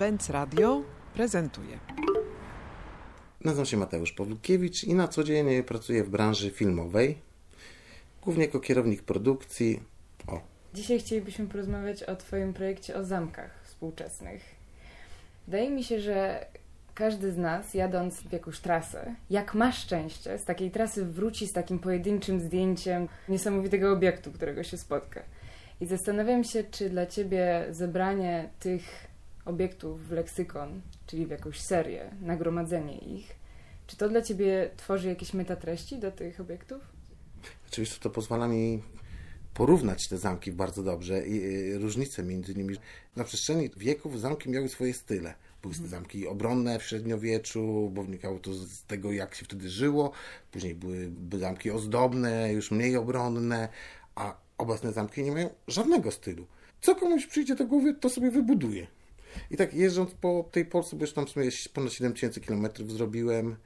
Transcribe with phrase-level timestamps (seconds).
[0.00, 0.82] Benz Radio
[1.14, 1.78] prezentuje.
[3.44, 7.18] Nazywam się Mateusz Pawlukiewicz i na co dzień pracuję w branży filmowej,
[8.22, 9.82] głównie jako kierownik produkcji.
[10.26, 10.40] O.
[10.74, 14.42] Dzisiaj chcielibyśmy porozmawiać o Twoim projekcie o zamkach współczesnych.
[15.46, 16.46] Wydaje mi się, że
[16.94, 21.52] każdy z nas, jadąc w jakąś trasę, jak ma szczęście, z takiej trasy wróci z
[21.52, 25.22] takim pojedynczym zdjęciem niesamowitego obiektu, którego się spotka.
[25.80, 29.09] I zastanawiam się, czy dla Ciebie zebranie tych
[29.44, 33.40] obiektów w leksykon, czyli w jakąś serię, nagromadzenie ich,
[33.86, 36.82] czy to dla Ciebie tworzy jakieś metatreści do tych obiektów?
[37.68, 38.82] Oczywiście to pozwala mi
[39.54, 42.76] porównać te zamki bardzo dobrze i różnice między nimi.
[43.16, 45.34] Na przestrzeni wieków zamki miały swoje style.
[45.62, 45.90] Były mhm.
[45.90, 50.12] zamki obronne w średniowieczu, bo wynikało to z tego, jak się wtedy żyło.
[50.50, 53.68] Później były zamki ozdobne, już mniej obronne,
[54.14, 56.46] a obecne zamki nie mają żadnego stylu.
[56.80, 58.86] Co komuś przyjdzie do głowy, to sobie wybuduje.
[59.50, 63.56] I tak jeżdżąc po tej Polsce, bo już tam w sumie ponad 7000 km zrobiłem,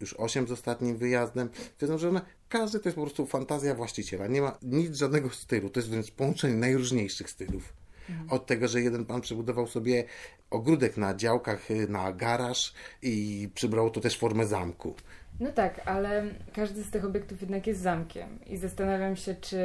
[0.00, 1.48] już 8 z ostatnim wyjazdem,
[1.80, 4.26] wiedzą, że one, każdy to jest po prostu fantazja właściciela.
[4.26, 5.70] Nie ma nic, żadnego stylu.
[5.70, 7.72] To jest wręcz połączenie najróżniejszych stylów.
[8.10, 8.30] Mhm.
[8.30, 10.04] Od tego, że jeden pan przebudował sobie
[10.50, 14.94] ogródek na działkach na garaż i przybrał to też formę zamku.
[15.40, 19.58] No tak, ale każdy z tych obiektów jednak jest zamkiem i zastanawiam się, czy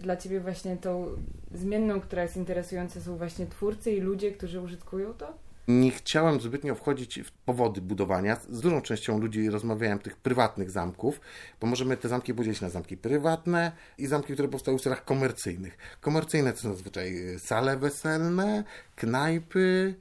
[0.00, 1.06] dla Ciebie właśnie tą
[1.54, 5.38] zmienną, która jest interesująca są właśnie twórcy i ludzie, którzy użytkują to?
[5.68, 8.36] Nie chciałem zbytnio wchodzić w powody budowania.
[8.50, 11.20] Z dużą częścią ludzi rozmawiałem tych prywatnych zamków,
[11.60, 15.78] bo możemy te zamki podzielić na zamki prywatne i zamki, które powstały w celach komercyjnych.
[16.00, 18.64] Komercyjne to są zazwyczaj sale weselne,
[18.96, 19.94] knajpy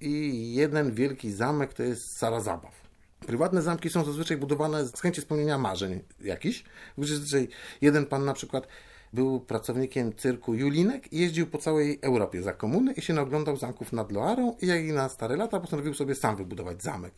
[0.00, 2.87] i jeden wielki zamek to jest sala zabaw.
[3.26, 6.64] Prywatne zamki są zazwyczaj budowane z chęci spełnienia marzeń jakichś.
[6.98, 7.48] Zazwyczaj
[7.80, 8.68] jeden pan na przykład
[9.12, 13.92] był pracownikiem cyrku Julinek i jeździł po całej Europie za komuny i się naoglądał zamków
[13.92, 17.14] nad Loarą i jak i na stare lata postanowił sobie sam wybudować zamek.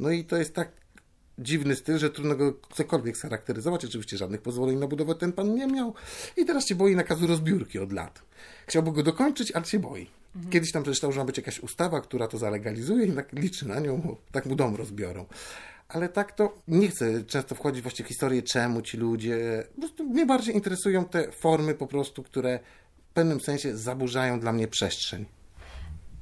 [0.00, 0.68] No i to jest tak
[1.38, 3.84] dziwny styl, że trudno go cokolwiek scharakteryzować.
[3.84, 5.94] Oczywiście żadnych pozwoleń na budowę ten pan nie miał
[6.36, 8.22] i teraz się boi nakazu rozbiórki od lat.
[8.66, 10.21] Chciałby go dokończyć, ale się boi.
[10.36, 10.52] Mhm.
[10.52, 13.80] Kiedyś tam przeczytał, że ma być jakaś ustawa, która to zalegalizuje i tak liczy na
[13.80, 15.26] nią, tak mu dom rozbiorą.
[15.88, 19.64] Ale tak to nie chcę często wchodzić właśnie w historię, czemu ci ludzie.
[19.74, 22.58] Po prostu mnie bardziej interesują te formy po prostu, które
[23.10, 25.26] w pewnym sensie zaburzają dla mnie przestrzeń.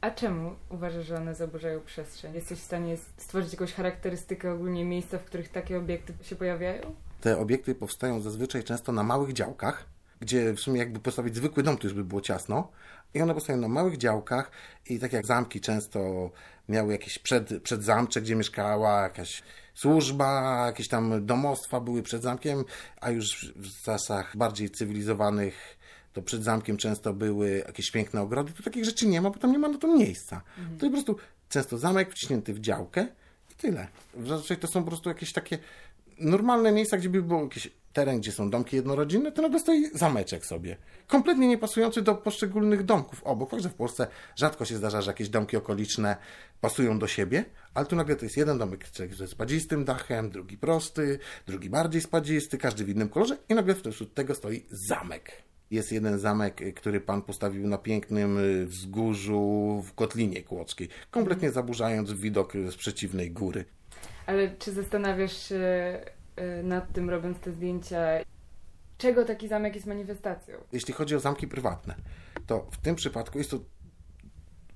[0.00, 2.34] A czemu uważasz, że one zaburzają przestrzeń?
[2.34, 6.94] Jesteś w stanie stworzyć jakąś charakterystykę ogólnie miejsca, w których takie obiekty się pojawiają?
[7.20, 9.86] Te obiekty powstają zazwyczaj często na małych działkach,
[10.20, 12.70] gdzie w sumie jakby postawić zwykły dom, to już by było ciasno.
[13.14, 14.50] I one powstają na małych działkach
[14.90, 16.30] i tak jak zamki często
[16.68, 19.42] miały jakieś przed, przedzamcze, gdzie mieszkała jakaś
[19.74, 22.64] służba, jakieś tam domostwa były przed zamkiem,
[23.00, 25.80] a już w czasach bardziej cywilizowanych
[26.12, 29.52] to przed zamkiem często były jakieś piękne ogrody, to takich rzeczy nie ma, bo tam
[29.52, 30.42] nie ma na to miejsca.
[30.58, 30.78] Mhm.
[30.78, 33.06] To jest po prostu często zamek wciśnięty w działkę
[33.50, 33.86] i tyle.
[34.26, 35.58] Zazwyczaj to są po prostu jakieś takie
[36.20, 40.46] normalne miejsca, gdzie by było jakiś teren, gdzie są domki jednorodzinne, to nagle stoi zameczek
[40.46, 40.76] sobie.
[41.06, 43.50] Kompletnie nie pasujący do poszczególnych domków obok.
[43.50, 46.16] Fakt, że w Polsce rzadko się zdarza, że jakieś domki okoliczne
[46.60, 47.44] pasują do siebie,
[47.74, 52.58] ale tu nagle to jest jeden domek ze spadzistym dachem, drugi prosty, drugi bardziej spadzisty,
[52.58, 55.32] każdy w innym kolorze i nagle wśród tego stoi zamek.
[55.70, 62.52] Jest jeden zamek, który pan postawił na pięknym wzgórzu w Kotlinie Kłodzkiej, kompletnie zaburzając widok
[62.70, 63.64] z przeciwnej góry.
[64.26, 66.00] Ale czy zastanawiasz się
[66.60, 67.98] y, nad tym, robiąc te zdjęcia,
[68.98, 70.56] czego taki zamek jest manifestacją?
[70.72, 71.94] Jeśli chodzi o zamki prywatne,
[72.46, 73.58] to w tym przypadku jest to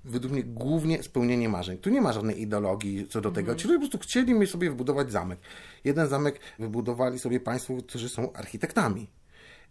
[0.05, 1.79] według mnie głównie spełnienie marzeń.
[1.79, 3.53] Tu nie ma żadnej ideologii co do tego.
[3.53, 3.59] Mhm.
[3.59, 5.39] Ci ludzie po prostu chcieli mi sobie wybudować zamek.
[5.85, 9.11] Jeden zamek wybudowali sobie państwo, którzy są architektami.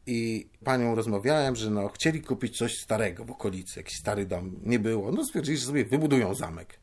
[0.07, 4.59] I panią rozmawiałem, że no, chcieli kupić coś starego w okolicy, jakiś stary dom.
[4.63, 5.11] Nie było.
[5.11, 6.82] No stwierdzili, że sobie wybudują zamek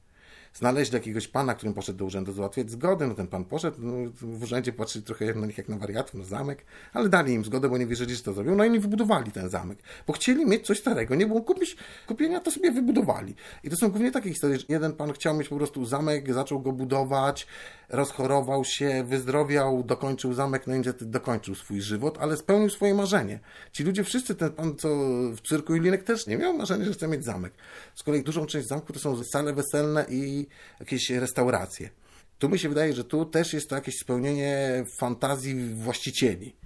[0.55, 4.43] znaleźli jakiegoś pana, którym poszedł do urzędu załatwiać zgodę, no ten pan poszedł, no, w
[4.43, 7.79] urzędzie patrzyli trochę na nich jak na wariatów, no zamek, ale dali im zgodę, bo
[7.79, 10.79] nie wierzyli, że to zrobią, no i oni wybudowali ten zamek, bo chcieli mieć coś
[10.79, 11.77] starego, nie było kupić
[12.07, 13.35] kupienia, to sobie wybudowali.
[13.65, 16.61] I to są głównie takie historie, że jeden pan chciał mieć po prostu zamek, zaczął
[16.61, 17.47] go budować,
[17.89, 23.41] rozchorował się, wyzdrowiał, dokończył zamek, no i niestety dokończył swój żywot, ale spełnił swoje marzenie.
[23.73, 24.89] Ci ludzie wszyscy, ten pan, co
[25.37, 27.53] w cyrku Julinek też nie miał marzenia, że chce mieć zamek.
[27.95, 30.40] Z kolei dużą część zamku to są sale weselne i
[30.81, 31.91] jakieś restauracje.
[32.39, 36.57] Tu mi się wydaje, że tu też jest to jakieś spełnienie fantazji właścicieli.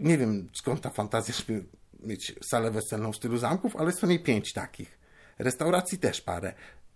[0.00, 1.64] Nie wiem skąd ta fantazja, żeby
[2.02, 4.98] mieć salę weselną w stylu zamków, ale jest co najmniej pięć takich.
[5.38, 6.54] Restauracji też parę.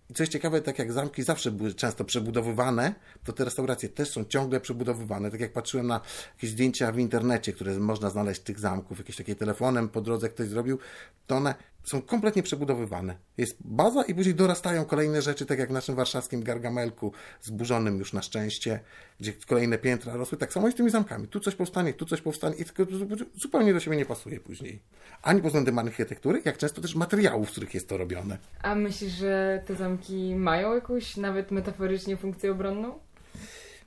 [0.09, 4.25] I coś ciekawe, tak jak zamki zawsze były często przebudowywane, to te restauracje też są
[4.25, 5.31] ciągle przebudowywane.
[5.31, 6.01] Tak jak patrzyłem na
[6.35, 10.47] jakieś zdjęcia w internecie, które można znaleźć tych zamków, jakieś takie telefonem po drodze ktoś
[10.47, 10.79] zrobił,
[11.27, 11.55] to one
[11.85, 13.15] są kompletnie przebudowywane.
[13.37, 17.11] Jest baza i później dorastają kolejne rzeczy, tak jak w naszym warszawskim Gargamelku,
[17.41, 18.79] zburzonym już na szczęście,
[19.19, 20.37] gdzie kolejne piętra rosły.
[20.37, 21.27] Tak samo jest z tymi zamkami.
[21.27, 22.91] Tu coś powstanie, tu coś powstanie i tylko
[23.35, 24.81] zupełnie do siebie nie pasuje później.
[25.21, 28.37] Ani pod względem architektury, jak często też materiałów, z których jest to robione.
[28.61, 32.99] A myślisz, że te zamki mają jakąś nawet metaforycznie funkcję obronną?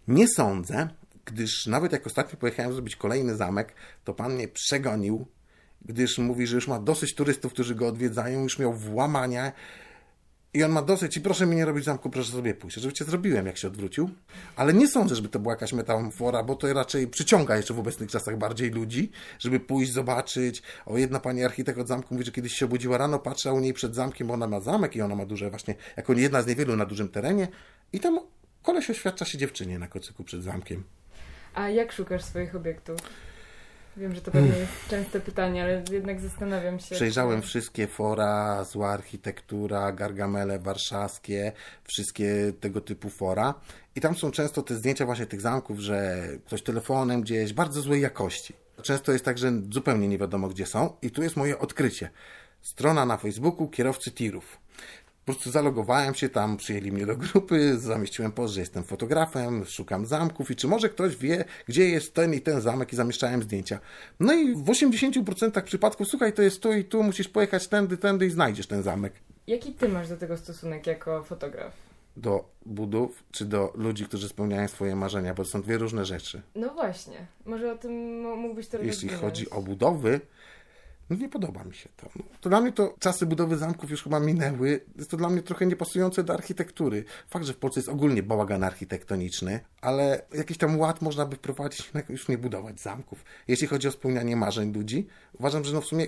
[0.09, 0.89] Nie sądzę,
[1.25, 3.75] gdyż nawet jak ostatnio pojechałem zrobić kolejny zamek,
[4.05, 5.27] to pan mnie przegonił
[5.85, 9.53] gdyż mówi, że już ma dosyć turystów, którzy go odwiedzają, już miał włamania
[10.55, 12.79] i on ma dosyć i proszę mi nie robić zamku, proszę sobie pójść.
[12.79, 14.11] Oczywiście zrobiłem, jak się odwrócił,
[14.57, 18.11] ale nie sądzę, żeby to była jakaś metafora, bo to raczej przyciąga jeszcze w obecnych
[18.11, 20.63] czasach bardziej ludzi, żeby pójść, zobaczyć.
[20.87, 23.73] O, jedna pani architekt od zamku mówi, że kiedyś się obudziła rano, patrzała u niej
[23.73, 26.77] przed zamkiem, bo ona ma zamek i ona ma duże właśnie, jako jedna z niewielu
[26.77, 27.49] na dużym terenie
[27.93, 28.21] i tam
[28.63, 30.85] koleś oświadcza się dziewczynie na kocyku przed zamkiem.
[31.55, 33.01] A jak szukasz swoich obiektów?
[33.99, 36.95] Wiem, że to pewnie jest częste pytanie, ale jednak zastanawiam się.
[36.95, 41.53] Przejrzałem wszystkie fora, zła architektura, gargamele warszawskie,
[41.85, 43.55] wszystkie tego typu fora.
[43.97, 48.01] I tam są często te zdjęcia właśnie tych zamków, że ktoś telefonem gdzieś, bardzo złej
[48.01, 48.55] jakości.
[48.83, 50.97] Często jest tak, że zupełnie nie wiadomo gdzie są.
[51.03, 52.11] I tu jest moje odkrycie.
[52.61, 54.59] Strona na Facebooku kierowcy tirów.
[55.29, 60.07] Po prostu zalogowałem się tam, przyjęli mnie do grupy, zamieściłem post, że jestem fotografem, szukam
[60.07, 63.79] zamków i czy może ktoś wie, gdzie jest ten i ten zamek i zamieszczałem zdjęcia.
[64.21, 68.27] No i w 80% przypadków, słuchaj, to jest tu i tu, musisz pojechać tędy, tędy
[68.27, 69.13] i znajdziesz ten zamek.
[69.47, 71.73] Jaki ty masz do tego stosunek jako fotograf?
[72.17, 76.43] Do budów, czy do ludzi, którzy spełniają swoje marzenia, bo to są dwie różne rzeczy.
[76.55, 80.21] No właśnie, może o tym mógłbyś to Jeśli chodzi o budowy,
[81.11, 82.09] no nie podoba mi się to.
[82.17, 84.81] No, to dla mnie to czasy budowy zamków już chyba minęły.
[84.97, 87.05] Jest to dla mnie trochę niepasujące do architektury.
[87.29, 91.93] Fakt, że w Polsce jest ogólnie bałagan architektoniczny, ale jakiś tam ład można by wprowadzić,
[92.09, 93.25] już nie budować zamków.
[93.49, 95.07] Jeśli chodzi o spełnianie marzeń ludzi,
[95.39, 96.07] uważam, że no w sumie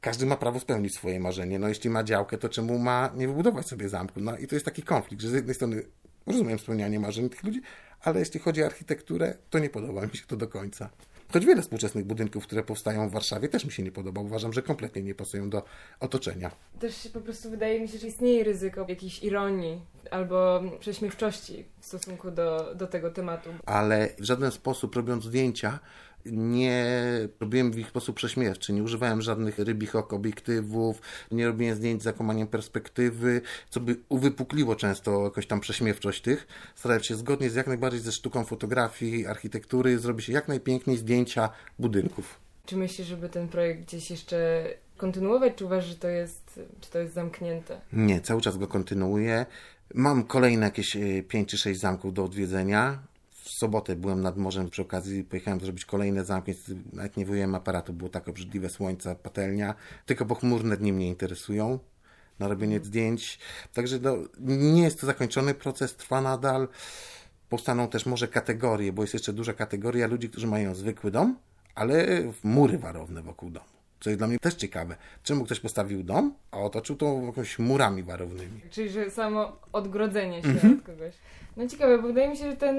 [0.00, 1.58] każdy ma prawo spełnić swoje marzenie.
[1.58, 4.20] No jeśli ma działkę, to czemu ma nie wybudować sobie zamku?
[4.20, 5.82] No i to jest taki konflikt, że z jednej strony
[6.26, 7.60] rozumiem spełnianie marzeń tych ludzi,
[8.00, 10.90] ale jeśli chodzi o architekturę, to nie podoba mi się to do końca.
[11.32, 14.20] Choć wiele współczesnych budynków, które powstają w Warszawie, też mi się nie podoba.
[14.20, 15.62] Uważam, że kompletnie nie pasują do
[16.00, 16.50] otoczenia.
[16.80, 19.80] Też po prostu wydaje mi się, że istnieje ryzyko jakiejś ironii
[20.10, 23.50] albo prześmiewczości w stosunku do, do tego tematu.
[23.66, 25.78] Ale w żaden sposób robiąc zdjęcia,
[26.26, 26.84] nie
[27.40, 31.00] robiłem w ich sposób prześmiewczy, nie używałem żadnych rybich ok obiektywów,
[31.30, 33.40] nie robiłem zdjęć z zakomaniem perspektywy,
[33.70, 36.46] co by uwypukliło często jakoś tam prześmiewczość tych.
[36.74, 42.40] Starałem się zgodnie z jak najbardziej ze sztuką fotografii, architektury zrobić jak najpiękniej zdjęcia budynków.
[42.66, 44.64] Czy myślisz, żeby ten projekt gdzieś jeszcze
[44.96, 47.80] kontynuować, czy uważasz, że to jest, czy to jest zamknięte?
[47.92, 49.46] Nie, cały czas go kontynuuję.
[49.94, 50.96] Mam kolejne jakieś
[51.28, 52.98] 5 e, czy 6 zamków do odwiedzenia
[53.50, 56.52] w sobotę byłem nad morzem, przy okazji pojechałem zrobić kolejne zamki,
[56.92, 59.74] nawet nie wyjąłem aparatu, było tak obrzydliwe słońce, patelnia,
[60.06, 61.78] tylko pochmurne dni mnie interesują
[62.38, 62.88] na robienie mhm.
[62.88, 63.38] zdjęć.
[63.74, 66.68] Także no, nie jest to zakończony proces, trwa nadal.
[67.48, 71.38] Powstaną też może kategorie, bo jest jeszcze duża kategoria ludzi, którzy mają zwykły dom,
[71.74, 72.06] ale
[72.44, 73.79] mury warowne wokół domu.
[74.00, 74.96] Co jest dla mnie też ciekawe.
[75.22, 78.60] Czemu ktoś postawił dom, a otoczył to jakimiś murami warownymi.
[78.70, 80.78] Czyli, że samo odgrodzenie się -hmm.
[80.78, 81.14] od kogoś.
[81.56, 82.76] No ciekawe, bo wydaje mi się, że ten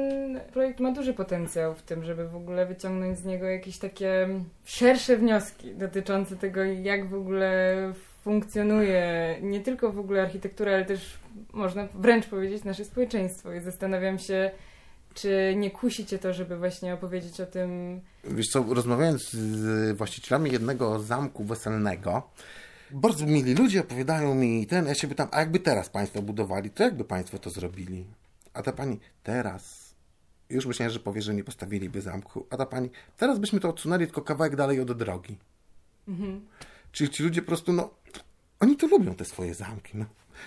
[0.53, 4.27] projekt ma duży potencjał w tym, żeby w ogóle wyciągnąć z niego jakieś takie
[4.65, 7.75] szersze wnioski dotyczące tego, jak w ogóle
[8.21, 11.17] funkcjonuje nie tylko w ogóle architektura, ale też
[11.53, 13.53] można wręcz powiedzieć nasze społeczeństwo.
[13.53, 14.51] I zastanawiam się,
[15.13, 18.01] czy nie kusi cię to, żeby właśnie opowiedzieć o tym?
[18.23, 22.29] Wiesz co, rozmawiając z właścicielami jednego zamku weselnego,
[22.91, 26.83] bardzo mili ludzie opowiadają mi ten, ja się pytam, a jakby teraz Państwo budowali, to
[26.83, 28.05] jakby Państwo to zrobili?
[28.53, 29.93] A ta pani teraz,
[30.49, 34.05] już myślałem, że powie, że nie postawiliby zamku, a ta pani, teraz byśmy to odsunęli
[34.05, 35.37] tylko kawałek dalej od drogi.
[36.07, 36.41] Mhm.
[36.91, 37.89] Czyli ci ludzie po prostu, no,
[38.61, 40.05] oni to lubią te swoje zamki, no.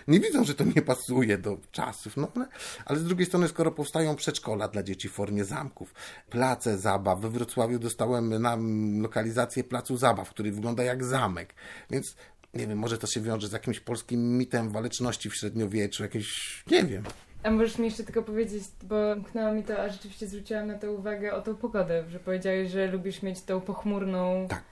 [0.09, 2.47] Nie widzą, że to nie pasuje do czasów, no ale,
[2.85, 5.95] ale z drugiej strony, skoro powstają przedszkola dla dzieci w formie zamków,
[6.31, 8.57] place zabaw, we Wrocławiu dostałem na
[9.03, 11.55] lokalizację placu zabaw, który wygląda jak zamek,
[11.91, 12.17] więc
[12.55, 16.85] nie wiem, może to się wiąże z jakimś polskim mitem waleczności w średniowieczu, jakieś, nie
[16.85, 17.03] wiem.
[17.43, 20.93] A możesz mi jeszcze tylko powiedzieć, bo mknęło mi to, a rzeczywiście zwróciłam na to
[20.93, 24.47] uwagę o tą pogodę, że powiedziałeś, że lubisz mieć tą pochmurną.
[24.49, 24.65] Tak.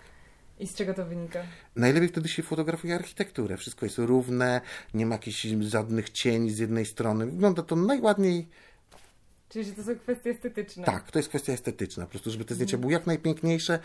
[0.63, 1.43] I z czego to wynika?
[1.77, 3.57] Najlepiej wtedy się fotografuje architekturę.
[3.57, 4.61] Wszystko jest równe,
[4.95, 7.27] nie ma jakichś żadnych cieni z jednej strony.
[7.27, 8.49] Wygląda to najładniej.
[9.49, 10.85] Czyli, że to są kwestie estetyczne.
[10.85, 12.05] Tak, to jest kwestia estetyczna.
[12.05, 12.81] Po prostu, żeby te zdjęcia mm.
[12.81, 13.79] były jak najpiękniejsze,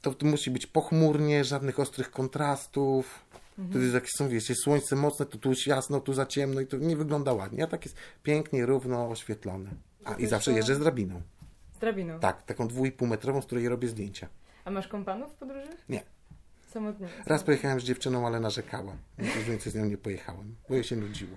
[0.00, 3.24] to musi być pochmurnie, żadnych ostrych kontrastów.
[3.58, 3.70] Mhm.
[3.70, 6.76] Wtedy jak są, wiecie, słońce mocne, to tu jest jasno, tu za ciemno i to
[6.76, 7.64] nie wygląda ładnie.
[7.64, 9.70] A tak jest pięknie, równo oświetlone.
[10.04, 11.22] A i zawsze jeżdżę z drabiną.
[11.76, 12.20] Z drabiną?
[12.20, 14.28] Tak, taką dwóch i pół metrową, z której robię zdjęcia.
[14.66, 15.68] A masz kompanów w podróży?
[15.88, 16.02] Nie.
[16.68, 17.08] Samotnie.
[17.26, 18.96] Raz pojechałem z dziewczyną, ale narzekała.
[19.18, 21.36] Już więcej z nią nie pojechałem, bo jej się nudziło.